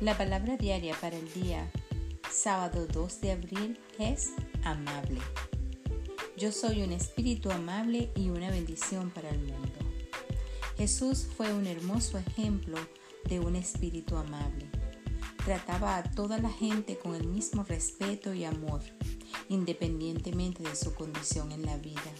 [0.00, 1.70] La palabra diaria para el día
[2.32, 4.32] sábado 2 de abril es
[4.64, 5.20] amable.
[6.38, 9.78] Yo soy un espíritu amable y una bendición para el mundo.
[10.78, 12.78] Jesús fue un hermoso ejemplo
[13.28, 14.70] de un espíritu amable.
[15.44, 18.80] Trataba a toda la gente con el mismo respeto y amor,
[19.50, 22.10] independientemente de su condición en la vida.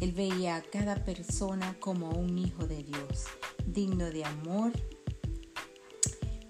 [0.00, 3.24] Él veía a cada persona como un hijo de Dios,
[3.66, 4.70] digno de amor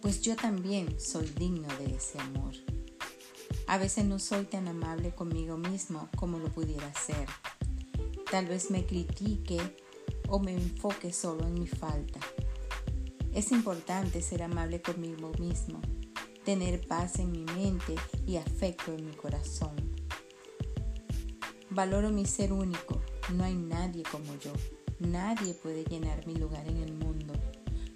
[0.03, 2.53] pues yo también soy digno de ese amor.
[3.69, 7.29] A veces no soy tan amable conmigo mismo como lo pudiera ser.
[8.29, 9.61] Tal vez me critique
[10.29, 12.19] o me enfoque solo en mi falta.
[13.33, 15.81] Es importante ser amable conmigo mismo,
[16.45, 17.95] tener paz en mi mente
[18.27, 19.77] y afecto en mi corazón.
[21.71, 23.01] Valoro mi ser único,
[23.35, 24.53] no hay nadie como yo.
[24.99, 26.92] Nadie puede llenar mi lugar en el.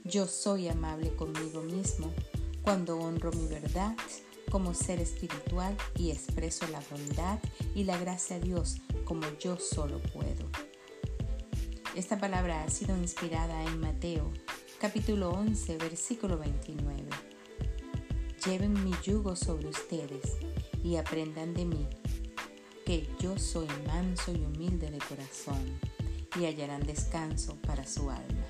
[0.09, 2.13] Yo soy amable conmigo mismo
[2.63, 3.97] cuando honro mi verdad
[4.53, 7.41] como ser espiritual y expreso la bondad
[7.75, 10.49] y la gracia a Dios como yo solo puedo.
[11.97, 14.33] Esta palabra ha sido inspirada en Mateo
[14.79, 17.03] capítulo 11 versículo 29.
[18.45, 20.37] Lleven mi yugo sobre ustedes
[20.85, 21.89] y aprendan de mí,
[22.85, 25.81] que yo soy manso y humilde de corazón,
[26.39, 28.47] y hallarán descanso para su alma.